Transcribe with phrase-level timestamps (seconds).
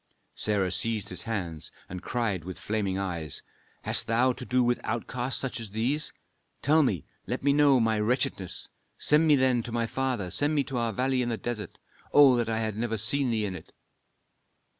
[0.33, 3.43] Sarah seized his hands and cried with flaming eyes,
[3.83, 6.11] "Hast thou to do with outcasts such as these?
[6.63, 8.67] Tell me let me know my wretchedness;
[8.97, 11.77] send me then to my father, send me to our valley in the desert.
[12.11, 13.73] Oh, that I had never seen thee in it!"